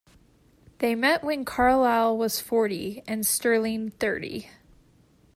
[0.79, 4.49] They met when Carlyle was forty, and Sterling thirty.